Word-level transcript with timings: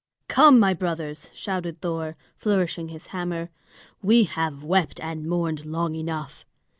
"Come, 0.27 0.57
my 0.59 0.73
brothers!" 0.73 1.29
shouted 1.31 1.79
Thor, 1.81 2.17
flourishing 2.35 2.87
his 2.87 3.05
hammer. 3.13 3.51
"We 4.01 4.23
have 4.23 4.63
wept 4.63 4.99
and 4.99 5.27
mourned 5.27 5.63
long 5.63 5.93
enough. 5.93 6.43